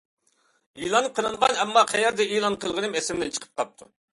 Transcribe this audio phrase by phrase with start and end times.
[0.85, 3.93] ئېلان قىلىنغان، ئەمما قەيەردە ئېلان قىلغىنىم ئېسىمدىن چىقىپ قاپتۇ.